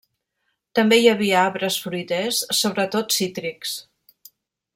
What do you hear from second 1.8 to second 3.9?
fruiters, sobretot cítrics.